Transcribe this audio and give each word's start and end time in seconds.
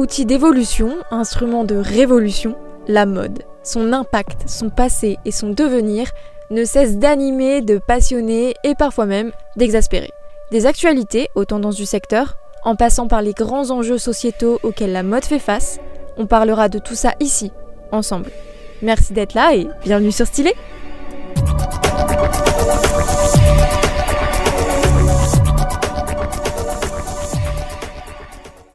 Outil 0.00 0.24
d'évolution, 0.24 0.96
instrument 1.10 1.64
de 1.64 1.76
révolution, 1.76 2.56
la 2.88 3.04
mode, 3.04 3.42
son 3.62 3.92
impact, 3.92 4.48
son 4.48 4.70
passé 4.70 5.18
et 5.26 5.30
son 5.30 5.50
devenir 5.50 6.08
ne 6.50 6.64
cessent 6.64 6.96
d'animer, 6.96 7.60
de 7.60 7.76
passionner 7.76 8.54
et 8.64 8.74
parfois 8.74 9.04
même 9.04 9.30
d'exaspérer. 9.56 10.10
Des 10.52 10.64
actualités 10.64 11.28
aux 11.34 11.44
tendances 11.44 11.76
du 11.76 11.84
secteur, 11.84 12.38
en 12.64 12.76
passant 12.76 13.08
par 13.08 13.20
les 13.20 13.34
grands 13.34 13.70
enjeux 13.70 13.98
sociétaux 13.98 14.58
auxquels 14.62 14.92
la 14.92 15.02
mode 15.02 15.26
fait 15.26 15.38
face, 15.38 15.80
on 16.16 16.24
parlera 16.24 16.70
de 16.70 16.78
tout 16.78 16.94
ça 16.94 17.12
ici, 17.20 17.52
ensemble. 17.92 18.30
Merci 18.80 19.12
d'être 19.12 19.34
là 19.34 19.54
et 19.54 19.68
bienvenue 19.84 20.12
sur 20.12 20.26
Stylé 20.26 20.54